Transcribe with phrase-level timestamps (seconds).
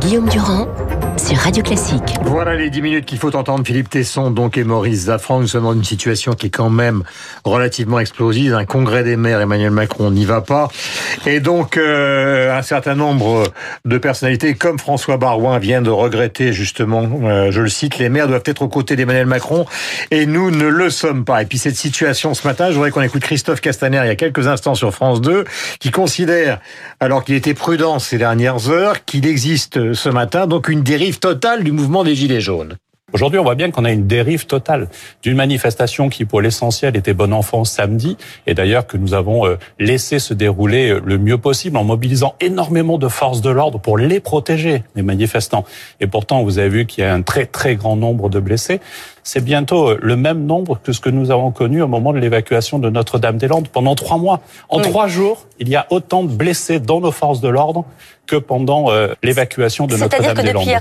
[0.00, 0.49] Guillaume Durand
[1.34, 2.16] Radio Classique.
[2.22, 5.40] Voilà les 10 minutes qu'il faut entendre Philippe Tesson donc et Maurice Zafran.
[5.40, 7.04] Nous sommes dans une situation qui est quand même
[7.44, 8.54] relativement explosive.
[8.54, 10.68] Un congrès des maires, Emmanuel Macron n'y va pas.
[11.26, 13.44] Et donc euh, un certain nombre
[13.84, 18.26] de personnalités comme François Barouin vient de regretter justement, euh, je le cite, les maires
[18.26, 19.66] doivent être aux côtés d'Emmanuel Macron
[20.10, 21.42] et nous ne le sommes pas.
[21.42, 24.16] Et puis cette situation ce matin, je voudrais qu'on écoute Christophe Castaner il y a
[24.16, 25.44] quelques instants sur France 2
[25.78, 26.58] qui considère,
[26.98, 31.62] alors qu'il était prudent ces dernières heures, qu'il existe ce matin donc une dérive totale
[31.64, 32.76] du mouvement des Gilets jaunes.
[33.12, 34.88] Aujourd'hui, on voit bien qu'on a une dérive totale
[35.22, 38.16] d'une manifestation qui, pour l'essentiel, était bon enfant samedi,
[38.46, 42.36] et d'ailleurs que nous avons euh, laissé se dérouler euh, le mieux possible en mobilisant
[42.40, 45.64] énormément de forces de l'ordre pour les protéger, les manifestants.
[45.98, 48.80] Et pourtant, vous avez vu qu'il y a un très très grand nombre de blessés.
[49.24, 52.18] C'est bientôt euh, le même nombre que ce que nous avons connu au moment de
[52.18, 54.40] l'évacuation de Notre-Dame-des-Landes pendant trois mois.
[54.68, 57.84] En trois jours, il y a autant de blessés dans nos forces de l'ordre
[58.26, 58.90] que pendant
[59.22, 60.80] l'évacuation de Notre-Dame-des-Landes.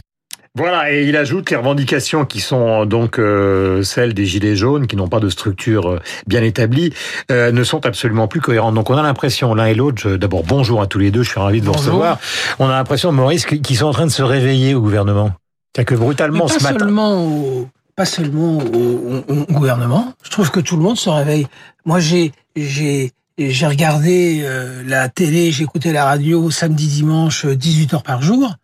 [0.59, 4.97] Voilà, et il ajoute les revendications qui sont donc euh, celles des Gilets jaunes, qui
[4.97, 6.93] n'ont pas de structure euh, bien établie,
[7.31, 8.75] euh, ne sont absolument plus cohérentes.
[8.75, 11.39] Donc on a l'impression, l'un et l'autre, d'abord bonjour à tous les deux, je suis
[11.39, 12.19] ravi de vous recevoir.
[12.59, 15.31] On a l'impression, Maurice, qu'ils sont en train de se réveiller au gouvernement.
[15.77, 16.79] C'est que brutalement ce matin...
[16.79, 21.47] Seulement pas seulement au, au, gouvernement, je trouve que tout le monde se réveille.
[21.85, 22.33] Moi j'ai...
[22.57, 24.45] j'ai j'ai regardé
[24.85, 28.55] la télé, j'ai écouté la radio samedi, dimanche, 18 heures par jour,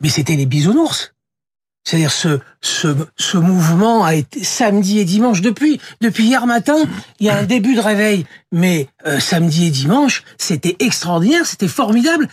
[0.00, 1.13] mais c'était les bisounours.
[1.84, 6.76] C'est-à-dire ce, ce, ce mouvement a été samedi et dimanche depuis depuis hier matin.
[7.20, 11.68] Il y a un début de réveil, mais euh, samedi et dimanche, c'était extraordinaire, c'était
[11.68, 12.28] formidable.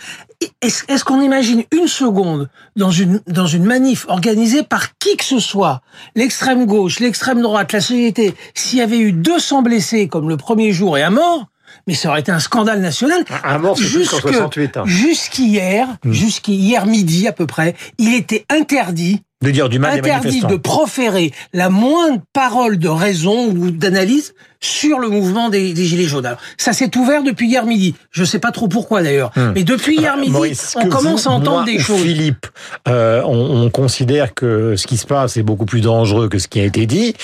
[0.61, 5.25] Est-ce est qu'on imagine une seconde dans une dans une manif organisée par qui que
[5.25, 5.81] ce soit,
[6.15, 10.71] l'extrême gauche, l'extrême droite, la société, s'il y avait eu 200 blessés comme le premier
[10.71, 11.50] jour et un mort,
[11.87, 13.23] mais ça aurait été un scandale national.
[13.43, 14.77] Un mort, c'est plus 68.
[14.77, 14.83] Hein.
[14.85, 16.11] Jusqu'hier, hmm.
[16.11, 21.31] jusqu'hier midi à peu près, il était interdit de dire du mal interdit de proférer
[21.53, 26.27] la moindre parole de raison ou d'analyse sur le mouvement des, Gilets jaunes.
[26.27, 27.95] Alors, ça s'est ouvert depuis hier midi.
[28.11, 29.31] Je ne sais pas trop pourquoi d'ailleurs.
[29.35, 29.53] Hmm.
[29.55, 30.35] Mais depuis hier midi,
[30.75, 32.03] on commence à entendre des choses.
[32.03, 32.45] Philippe,
[32.87, 36.47] euh, on, on, considère que ce qui se passe est beaucoup plus dangereux que ce
[36.47, 37.15] qui a été dit.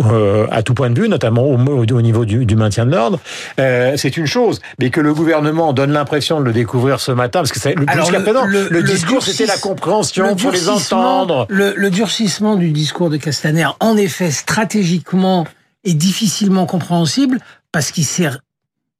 [0.00, 3.18] Euh, à tout point de vue, notamment au, au niveau du, du, maintien de l'ordre,
[3.58, 4.60] euh, c'est une chose.
[4.78, 8.44] Mais que le gouvernement donne l'impression de le découvrir ce matin, parce que jusqu'à présent,
[8.44, 11.46] le, le, discours c'était la compréhension pour les entendre.
[11.48, 15.46] Le, durcissement du discours de Castaner, en effet, stratégiquement
[15.84, 17.38] est difficilement compréhensible
[17.72, 18.30] parce qu'il s'est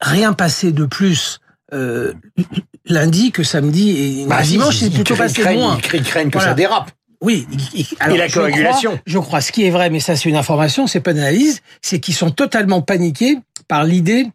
[0.00, 1.38] rien passé de plus
[1.74, 2.12] euh,
[2.86, 5.78] lundi que samedi et bah, dimanche, c'est plutôt passé moins.
[5.92, 6.90] Ils craignent que ça dérape.
[7.20, 7.46] Oui.
[8.00, 8.98] Alors, et la coagulation.
[9.06, 11.60] Je crois, ce qui est vrai, mais ça c'est une information, c'est pas une analyse,
[11.82, 14.26] c'est qu'ils sont totalement paniqués par l'idée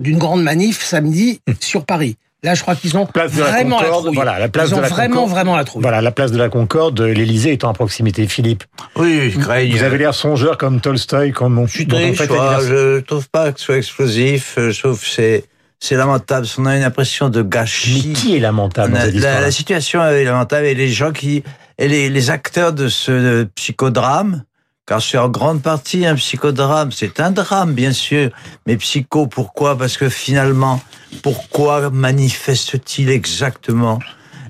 [0.00, 1.54] d'une grande manif samedi hum.
[1.60, 2.16] sur Paris.
[2.42, 4.14] Là, je crois qu'ils ont vraiment la, trouille.
[4.14, 5.82] Voilà, la place Ils ont de la vraiment, Concorde, vraiment la trouille.
[5.82, 8.28] Voilà, la place de la Concorde, l'Élysée étant à proximité.
[8.28, 8.62] Philippe.
[8.94, 9.72] Oui, je craigne.
[9.72, 11.66] Vous avez l'air songeur comme Tolstoï, comme on.
[11.66, 14.54] Je triste, je trouve pas que ce soit explosif.
[14.58, 15.44] Je trouve que c'est
[15.80, 16.46] c'est lamentable.
[16.58, 18.04] On a une impression de gâchis.
[18.08, 21.42] Mais qui est lamentable dans la, la, situation est lamentable et les gens qui
[21.78, 24.44] et les, les acteurs de ce psychodrame,
[24.86, 28.30] car c'est en grande partie un psychodrame, c'est un drame bien sûr,
[28.66, 29.76] mais psycho pourquoi?
[29.76, 30.80] Parce que finalement,
[31.22, 33.98] pourquoi manifeste-t-il exactement?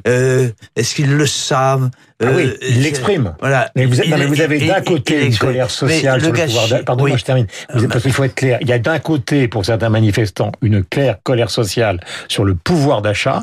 [0.07, 1.91] Euh, Est-ce qu'ils le savent?
[2.23, 3.35] Ah oui, euh, il l'exprime.
[3.41, 3.71] Voilà.
[3.75, 7.47] Mais vous, vous avez d'un côté une colère sociale sur le, pouvoir Pardon, je termine.
[7.91, 8.59] parce qu'il faut être clair.
[8.61, 13.03] Il y a d'un côté, pour certains manifestants, une claire colère sociale sur le pouvoir
[13.03, 13.43] d'achat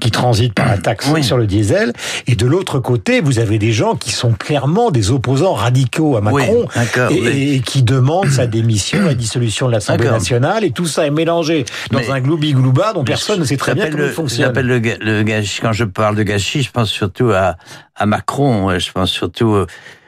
[0.00, 1.92] qui transite par la taxe sur le diesel.
[2.26, 6.20] Et de l'autre côté, vous avez des gens qui sont clairement des opposants radicaux à
[6.20, 6.66] Macron
[7.10, 10.64] et, qui demandent sa démission, la dissolution de l'Assemblée nationale.
[10.64, 14.04] Et tout ça est mélangé dans un gloubi-glouba dont personne ne sait très bien comment
[14.04, 14.52] il fonctionne.
[14.58, 17.56] Le, le gâchis, quand je parle de gâchis, je pense surtout à,
[17.94, 18.78] à Macron.
[18.78, 19.64] Je pense surtout,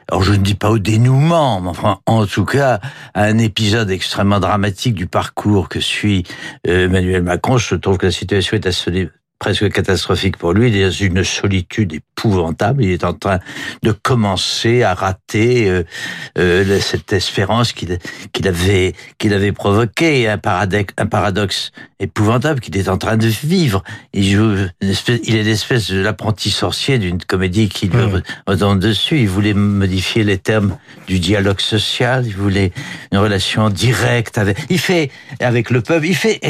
[0.09, 2.81] alors je ne dis pas au dénouement, mais enfin, en tout cas,
[3.15, 6.25] à un épisode extrêmement dramatique du parcours que suit
[6.67, 7.59] euh, Emmanuel Macron.
[7.59, 9.09] Je trouve que la situation est assez
[9.41, 10.69] presque catastrophique pour lui.
[10.69, 12.85] Il est dans une solitude épouvantable.
[12.85, 13.41] Il est en train
[13.83, 15.83] de commencer à rater euh,
[16.39, 17.99] euh, cette espérance qu'il
[18.33, 23.27] qu'il avait qu'il avait provoqué un paradoxe, un paradoxe épouvantable qu'il est en train de
[23.27, 23.83] vivre.
[24.13, 28.23] Il joue une espèce, il est l'espèce de l'apprenti sorcier d'une comédie qui lui mmh.
[28.47, 29.21] retombe dessus.
[29.21, 30.77] Il voulait modifier les termes
[31.09, 32.27] du dialogue social.
[32.27, 32.73] Il voulait
[33.11, 34.59] une relation directe avec.
[34.69, 35.11] Il fait
[35.41, 36.07] avec le peuple.
[36.07, 36.41] Il fait.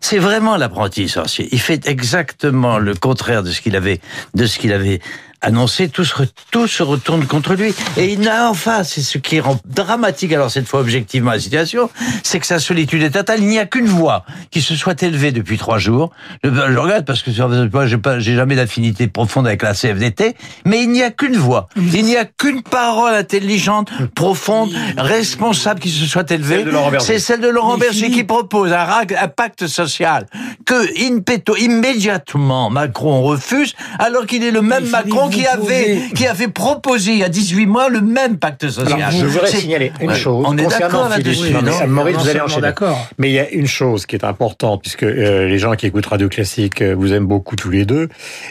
[0.00, 1.48] C'est vraiment l'apprenti sorcier.
[1.52, 4.00] Il fait exactement le contraire de ce qu'il avait
[4.34, 5.00] de ce qu'il avait
[5.42, 6.14] annoncé, tout se,
[6.50, 7.74] tout se retourne contre lui.
[7.96, 11.90] Et il n'a enfin, c'est ce qui rend dramatique alors cette fois objectivement la situation,
[12.22, 13.40] c'est que sa solitude est totale.
[13.40, 16.10] Il n'y a qu'une voix qui se soit élevée depuis trois jours.
[16.44, 17.30] Je, je regarde parce que
[17.72, 20.34] moi, j'ai pas, j'ai jamais d'affinité profonde avec la CFDT,
[20.64, 21.68] mais il n'y a qu'une voix.
[21.76, 26.64] Il n'y a qu'une parole intelligente, profonde, responsable qui se soit élevée.
[26.98, 28.86] C'est celle de Laurent Berger qui propose un,
[29.20, 30.26] un pacte social
[30.66, 36.26] que in petto, immédiatement Macron refuse, alors qu'il est le même Macron qui avait, qui
[36.26, 39.00] avait proposé il y a 18 mois le même pacte social.
[39.00, 40.44] Alors, je voudrais signaler une chose.
[40.48, 41.54] On est d'accord là-dessus.
[41.86, 42.72] Maurice, vous allez enchaîner.
[43.18, 46.06] Mais il y a une chose qui est importante, puisque euh, les gens qui écoutent
[46.06, 48.08] Radio Classique euh, vous aiment beaucoup tous les deux,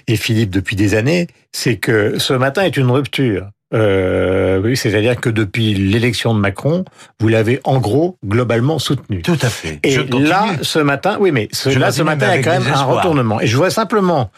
[0.07, 3.49] et Philippe depuis des années, c'est que ce matin est une rupture.
[3.71, 6.85] Euh, oui, c'est-à-dire que depuis l'élection de Macron,
[7.19, 9.21] vous l'avez en gros globalement soutenu.
[9.21, 9.79] Tout à fait.
[9.83, 12.73] Et là, ce matin, oui, mais ce, là, ce matin, il y a quand même
[12.73, 13.39] un retournement.
[13.39, 14.31] Et je vois simplement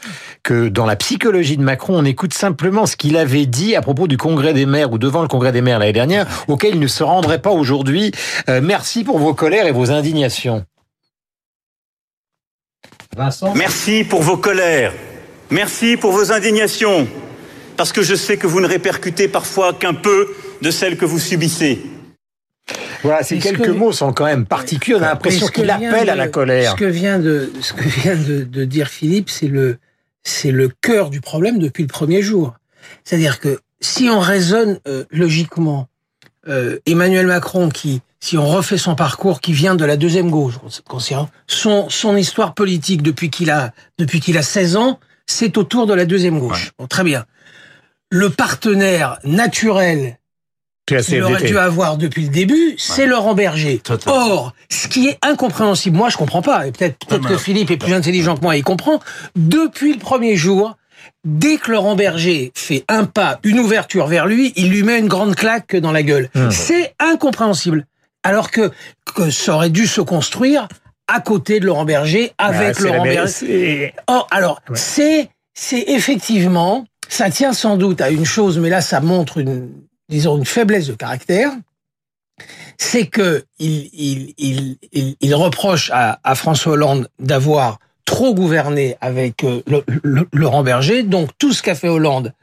[0.44, 4.07] que dans la psychologie de Macron, on écoute simplement ce qu'il avait dit à propos
[4.07, 6.88] du Congrès des maires ou devant le Congrès des maires l'année dernière, auquel il ne
[6.88, 8.12] se rendrait pas aujourd'hui.
[8.50, 10.66] Euh, merci pour vos colères et vos indignations.
[13.16, 13.54] Vincent?
[13.56, 14.94] Merci pour vos colères.
[15.50, 17.07] Merci pour vos indignations
[17.81, 20.28] parce que je sais que vous ne répercutez parfois qu'un peu
[20.62, 21.81] de celles que vous subissez.
[23.01, 23.72] Voilà, ces quelques que...
[23.72, 25.00] mots sont quand même particuliers.
[25.00, 26.74] On a l'impression qu'il appelle de, à la colère.
[26.74, 29.80] Ce que vient de, ce que vient de, de dire Philippe, c'est le,
[30.22, 32.54] c'est le cœur du problème depuis le premier jour.
[33.04, 35.88] C'est-à-dire que si on raisonne euh, logiquement,
[36.48, 40.54] euh, Emmanuel Macron, qui, si on refait son parcours, qui vient de la deuxième gauche,
[41.48, 45.95] son, son histoire politique depuis qu'il a, depuis qu'il a 16 ans, c'est autour de
[45.95, 46.66] la deuxième gauche.
[46.66, 46.72] Ouais.
[46.78, 47.25] Bon, très bien
[48.12, 50.19] le partenaire naturel
[50.86, 53.08] qu'il aurait dû avoir depuis le début, c'est ouais.
[53.08, 53.80] Laurent Berger.
[53.80, 54.13] Total.
[54.13, 57.72] Or, ce qui est incompréhensible, moi je comprends pas, et peut-être peut, -être que Philippe
[57.72, 59.00] est plus intelligent que moi, il comprend,
[59.38, 60.75] depuis le premier jour,
[61.24, 65.07] dès que Laurent Berger fait un pas, une ouverture vers lui, il lui met une
[65.07, 66.30] grande claque dans la gueule.
[66.36, 66.52] Mmh.
[66.52, 67.86] C'est incompréhensible.
[68.24, 68.72] Alors que,
[69.16, 70.68] que ça aurait dû se construire
[71.07, 73.94] à côté de Laurent Berger, avec bah, Laurent Berger.
[74.07, 74.75] Or, alors, ouais.
[74.75, 79.69] c'est c'est effectivement ça tient sans doute à une chose, mais là, ça montre une,
[80.08, 81.52] disons, une faiblesse de caractère.
[82.78, 84.34] C'est que il, il,
[84.94, 89.62] il, il, reproche à, à, François Hollande d'avoir trop gouverné avec euh,
[90.31, 91.04] Laurent Berger.
[91.04, 92.34] Donc, tout ce qu'a fait Hollande,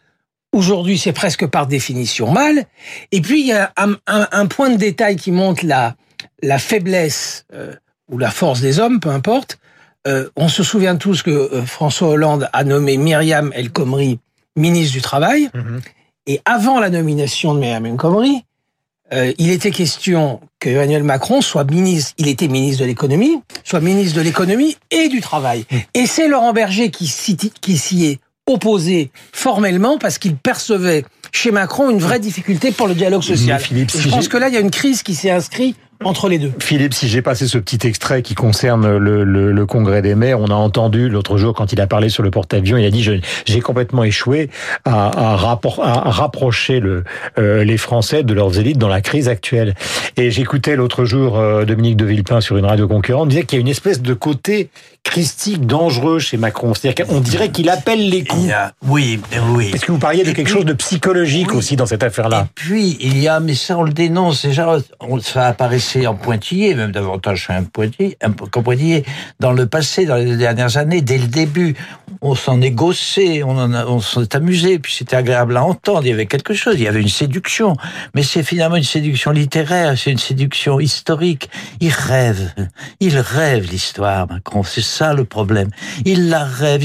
[0.52, 2.66] aujourd'hui, c'est presque par définition mal.
[3.10, 5.96] Et puis, il y a un, un, un point de détail qui montre la,
[6.42, 7.74] la faiblesse euh,
[8.10, 9.58] ou la force des hommes, peu importe.
[10.06, 14.20] Euh, on se souvient tous que euh, François Hollande a nommé Myriam El Khomri
[14.58, 15.48] ministre du Travail.
[15.54, 15.78] Mmh.
[16.26, 18.44] Et avant la nomination de El Khomri,
[19.14, 23.80] euh, il était question que Emmanuel Macron soit ministre, il était ministre de l'économie, soit
[23.80, 25.64] ministre de l'économie et du travail.
[25.70, 25.76] Mmh.
[25.94, 31.98] Et c'est Laurent Berger qui s'y est opposé formellement parce qu'il percevait chez Macron une
[31.98, 33.60] vraie difficulté pour le dialogue social.
[33.60, 36.28] Philippe, si je pense que là, il y a une crise qui s'est inscrite entre
[36.28, 36.52] les deux.
[36.60, 40.40] Philippe, si j'ai passé ce petit extrait qui concerne le, le, le congrès des maires,
[40.40, 43.02] on a entendu l'autre jour quand il a parlé sur le porte-avions, il a dit
[43.02, 44.50] j'ai complètement échoué
[44.84, 47.04] à, à, rapport, à rapprocher le,
[47.38, 49.74] euh, les Français de leurs élites dans la crise actuelle.
[50.16, 53.60] Et j'écoutais l'autre jour euh, Dominique de Villepin sur une radio concurrente, disait qu'il y
[53.60, 54.70] a une espèce de côté
[55.04, 56.74] christique dangereux chez Macron.
[56.74, 58.50] C'est-à-dire qu'on dirait qu'il appelle les coups.
[58.50, 59.70] A, oui, oui.
[59.72, 61.56] Est-ce que vous parliez de quelque puis, chose de psychologique oui.
[61.56, 62.42] aussi dans cette affaire-là?
[62.42, 64.76] Et puis, il y a, mais ça on le dénonce déjà,
[65.22, 68.16] ça apparaissait en pointillé, même davantage un pointillé,
[68.50, 69.04] qu'en pointillé,
[69.40, 71.74] dans le passé, dans les dernières années, dès le début,
[72.20, 76.12] on s'en est gossé, on, s'en est amusé, puis c'était agréable à entendre, il y
[76.12, 77.76] avait quelque chose, il y avait une séduction,
[78.14, 81.48] mais c'est finalement une séduction littéraire, c'est une séduction historique.
[81.80, 82.52] Il rêve,
[83.00, 85.68] il rêve l'histoire, Macron, c'est ça le problème.
[86.04, 86.82] Il la rêve,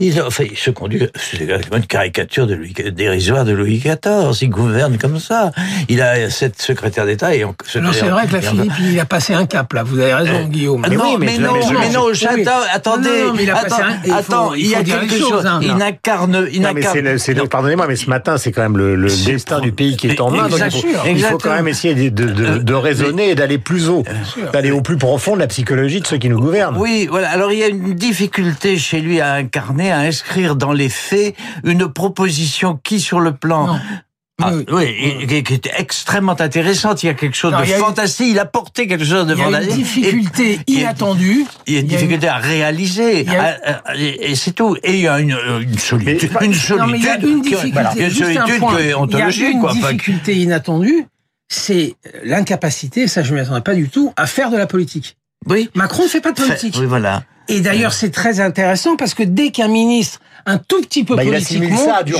[0.00, 5.18] il, enfin, il se conduit, c'est une caricature dérisoire de Louis XIV, il gouverne comme
[5.18, 5.52] ça.
[5.88, 9.46] Il a sept secrétaires d'État et on, c'est vrai que Philippe, il a passé un
[9.46, 10.86] cap, là, vous avez raison, euh, Guillaume.
[10.88, 13.56] Mais, non, mais, mais, non, mais, mais non, j'attends, attendez, non, non, mais il a
[13.56, 16.62] attends, passé un, il faut, attends, il, y a quelque chose, hein, il n'incarne, il
[16.62, 17.16] n'incarne.
[17.50, 20.30] Pardonnez-moi, mais ce matin, c'est quand même le, le destin du pays qui est en
[20.30, 23.34] main, donc il faut, il faut quand même essayer de, de, de, de raisonner et
[23.34, 24.04] d'aller plus haut,
[24.52, 26.76] d'aller au plus profond de la psychologie de ceux qui nous gouvernent.
[26.78, 30.72] Oui, voilà, alors il y a une difficulté chez lui à incarner, à inscrire dans
[30.72, 31.34] les faits
[31.64, 33.78] une proposition qui, sur le plan non.
[34.44, 37.02] Ah, oui, qui, qui était extrêmement intéressante.
[37.02, 38.28] Il y a quelque chose non, de fantastique.
[38.30, 39.86] Il a porté quelque chose de fantastique.
[39.96, 41.46] Il y a une difficulté et, inattendue.
[41.66, 43.26] Il y a une difficulté à réaliser.
[43.28, 43.96] A...
[43.96, 44.76] Et, c'est tout.
[44.82, 46.30] Et il y a une, une solitude.
[46.38, 46.76] Mais, une solitude.
[46.76, 47.80] Non, mais il y a une difficulté.
[47.94, 48.62] Qui, une solitude
[48.96, 49.40] ontologique.
[49.40, 51.06] Il y a une quoi, difficulté inattendue.
[51.48, 55.16] C'est l'incapacité, ça je ne m'y attendais pas du tout, à faire de la politique.
[55.46, 55.70] Oui.
[55.74, 56.76] Macron ne fait pas de politique.
[56.78, 57.22] Oui, voilà.
[57.48, 61.24] Et d'ailleurs, c'est très intéressant parce que dès qu'un ministre un tout petit peu Bah,
[61.24, 62.12] politique monte, ça à du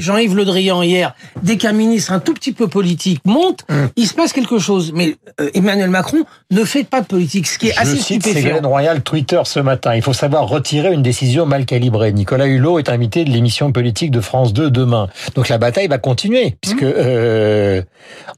[0.00, 3.88] Jean-Yves Le Drian hier, dès qu'un ministre un tout petit peu politique monte, Hum.
[3.94, 4.90] il se passe quelque chose.
[4.92, 8.24] Mais euh, Emmanuel Macron ne fait pas de politique, ce qui est Je assez cite.
[8.24, 9.94] Ségolène Royal Twitter ce matin.
[9.94, 12.12] Il faut savoir retirer une décision mal calibrée.
[12.12, 15.08] Nicolas Hulot est invité de l'émission politique de France 2 demain.
[15.36, 17.80] Donc la bataille va continuer, puisque euh,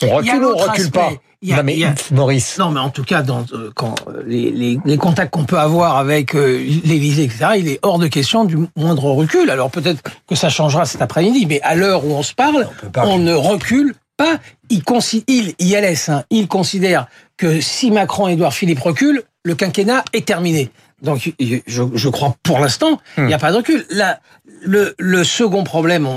[0.03, 1.07] on recule ou on recule pas.
[1.07, 1.21] aspect.
[1.43, 2.59] Y a- non mais y a- Maurice.
[2.59, 5.59] Non, mais en tout cas, dans, euh, quand euh, les, les, les contacts qu'on peut
[5.59, 9.51] avoir avec euh, l'Élysée, etc., il est hors de question du moindre recul.
[9.51, 13.19] Alors peut-être que ça changera cet après-midi, mais à l'heure où on se parle, on,
[13.19, 14.39] ne recule pas.
[14.69, 14.83] Il,
[15.29, 17.07] il, ILS, hein, il considère
[17.37, 20.71] que si Macron et Édouard Philippe reculent, le quinquennat est terminé.
[21.01, 21.57] Donc, je,
[21.95, 23.87] je crois pour l'instant, il n'y a pas de recul.
[23.89, 24.21] Là,
[24.63, 26.11] le, le second problème, on,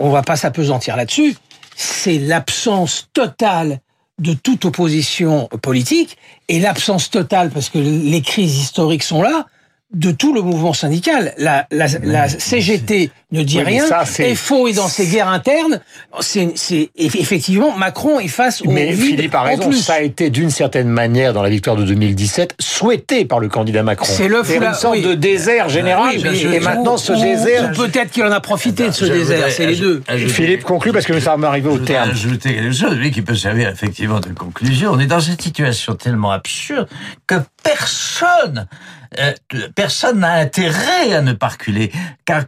[0.00, 1.36] on, on va pas s'apesantir là-dessus,
[1.76, 3.80] c'est l'absence totale
[4.22, 6.16] de toute opposition politique
[6.48, 9.46] et l'absence totale, parce que les crises historiques sont là,
[9.92, 11.34] de tout le mouvement syndical.
[11.36, 13.86] La, la, la CGT ne dit Oui, rien.
[13.86, 15.80] ça, c'est- FO est dans ses guerres internes.
[16.20, 16.52] C'est,
[16.96, 20.88] effectivement Macron est face au Mais vide Philippe a raison, ça a été d'une certaine
[20.88, 24.06] manière dans la victoire de 2017 souhaité par le candidat Macron.
[24.08, 25.02] C'est le C'est foula- une sorte oui.
[25.02, 26.14] de désert général.
[26.16, 27.70] Oui, mais- et maintenant ce ou- désert.
[27.72, 29.36] ou peut-être qu'il en a profité de ce Je désert.
[29.36, 30.02] voudrais C'est les deux.
[30.06, 32.10] ajouter- Philippe conclut parce que ça va arriver Je au voudrais terme.
[32.10, 34.90] ajouter quelque chose, oui, qui peut servir effectivement de conclusion.
[34.92, 36.88] On est dans une situation tellement absurde
[37.26, 38.66] que personne,
[39.18, 39.32] euh,
[39.74, 41.90] personne n'a intérêt à ne pas reculer.
[42.24, 42.44] Car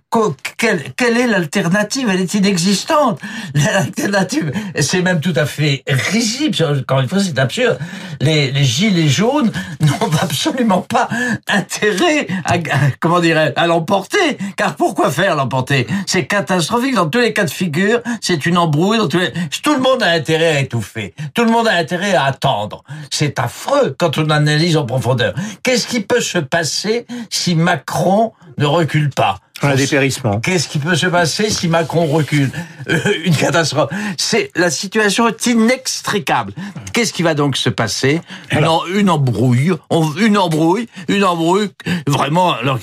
[0.97, 2.09] quelle, est l'alternative?
[2.11, 3.21] Elle est inexistante.
[3.55, 6.57] L'alternative, c'est même tout à fait risible.
[6.81, 7.79] Encore une fois, c'est absurde.
[8.21, 9.51] Les, les gilets jaunes
[9.81, 11.09] n'ont absolument pas
[11.49, 12.59] intérêt à,
[13.01, 14.39] comment dirais à l'emporter.
[14.57, 15.87] Car pourquoi faire l'emporter?
[16.07, 18.01] C'est catastrophique dans tous les cas de figure.
[18.21, 18.99] C'est une embrouille.
[18.99, 19.21] Dans tous.
[19.63, 21.15] Tout le monde a intérêt à étouffer.
[21.35, 22.85] Tout le monde a intérêt à attendre.
[23.11, 25.35] C'est affreux quand on analyse en profondeur.
[25.63, 29.39] Qu'est-ce qui peut se passer si Macron ne recule pas?
[29.63, 30.41] Un dépérissement.
[30.41, 32.51] Qu'est-ce qui peut se passer si Macron recule
[32.89, 33.91] Euh, Une catastrophe.
[34.19, 36.53] C'est la situation est inextricable.
[36.93, 38.21] Qu'est-ce qui va donc se passer
[38.51, 39.73] une, embrouille,
[40.19, 41.71] une embrouille, une embrouille
[42.07, 42.79] vraiment alors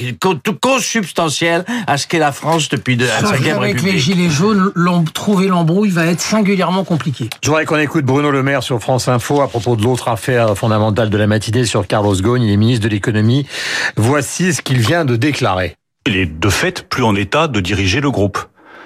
[0.62, 3.98] consubstantielle à ce qu'est la France depuis de, la cinquième qu'avec les République.
[4.00, 4.72] gilets jaunes,
[5.13, 7.30] trouver l'embrouille va être singulièrement compliqué.
[7.44, 10.58] Je voudrais qu'on écoute Bruno Le Maire sur France Info à propos de l'autre affaire
[10.58, 13.46] fondamentale de la matinée sur Carlos Ghosn, il est ministre de l'économie.
[13.96, 15.75] Voici ce qu'il vient de déclarer.
[16.08, 18.39] Il est de fait plus en état de diriger le groupe.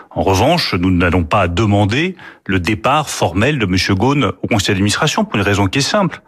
[0.09, 3.97] En revanche, nous n'allons pas demander le départ formel de M.
[3.97, 6.21] Ghosn au conseil d'administration pour une raison qui est simple.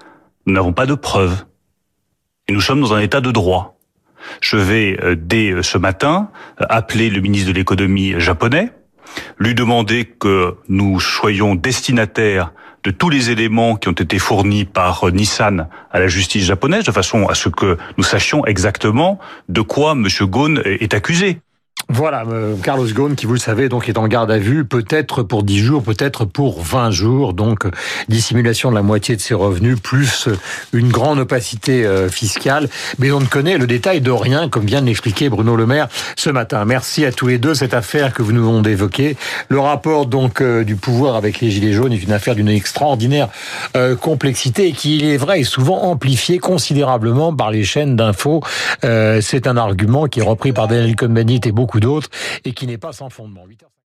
[0.46, 1.46] Nous n'avons pas de preuves.
[2.48, 3.78] Et nous sommes dans un état de droit.
[4.40, 6.30] Je vais, euh, dès euh, ce matin,
[6.62, 8.72] euh, appeler le ministre de l'économie japonais,
[9.40, 12.54] lui demander que nous soyons destinataires
[12.88, 16.86] de tous les éléments qui ont été fournis par euh, Nissan à la justice japonaise,
[16.86, 20.08] de façon à ce que nous sachions exactement de quoi M.
[20.22, 21.42] Ghosn est accusé.
[21.90, 25.24] Voilà, euh, Carlos Ghosn, qui vous le savez, donc est en garde à vue, peut-être
[25.24, 27.66] pour 10 jours, peut-être pour 20 jours, donc
[28.10, 30.36] dissimulation de la moitié de ses revenus, plus euh,
[30.74, 32.68] une grande opacité euh, fiscale,
[33.00, 35.88] mais on ne connaît le détail de rien, comme vient de l'expliquer Bruno Le Maire
[36.18, 36.66] ce matin.
[36.66, 39.16] Merci à tous les deux, cette affaire que vous nous venons d'évoquer.
[39.48, 43.30] Le rapport donc euh, du pouvoir avec les Gilets jaunes est une affaire d'une extraordinaire
[43.76, 48.42] euh, complexité et qui, il est vrai, est souvent amplifiée considérablement par les chaînes d'infos.
[48.84, 52.10] Euh, C'est un argument qui est repris par Daniel Cohn-Bendit et beaucoup d'autres
[52.46, 53.46] et qui n'est pas sans fondement.
[53.48, 53.68] 8h50.